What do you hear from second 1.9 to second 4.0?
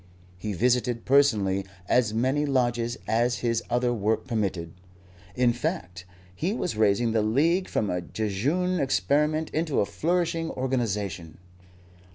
many lodges as his other